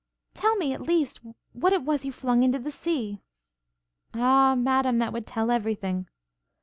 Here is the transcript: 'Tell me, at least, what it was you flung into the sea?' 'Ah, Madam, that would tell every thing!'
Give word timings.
'Tell 0.33 0.55
me, 0.55 0.73
at 0.73 0.81
least, 0.81 1.19
what 1.53 1.73
it 1.73 1.83
was 1.83 2.05
you 2.05 2.11
flung 2.11 2.41
into 2.41 2.57
the 2.57 2.71
sea?' 2.71 3.19
'Ah, 4.15 4.55
Madam, 4.55 4.97
that 4.97 5.13
would 5.13 5.27
tell 5.27 5.51
every 5.51 5.75
thing!' 5.75 6.07